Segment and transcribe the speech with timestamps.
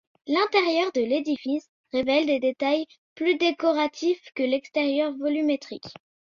[0.25, 5.93] L'intérieur de l'édifice révèle des détails plus décoratifs que l'extérieur volumétrique.